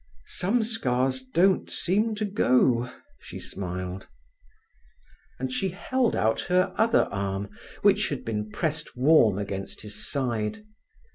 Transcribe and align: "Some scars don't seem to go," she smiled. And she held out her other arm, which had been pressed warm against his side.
"Some 0.25 0.63
scars 0.63 1.21
don't 1.21 1.69
seem 1.69 2.15
to 2.15 2.25
go," 2.25 2.91
she 3.19 3.39
smiled. 3.39 4.07
And 5.37 5.51
she 5.51 5.69
held 5.69 6.15
out 6.15 6.41
her 6.49 6.73
other 6.75 7.03
arm, 7.11 7.49
which 7.83 8.09
had 8.09 8.25
been 8.25 8.49
pressed 8.49 8.97
warm 8.97 9.37
against 9.37 9.83
his 9.83 10.03
side. 10.09 10.63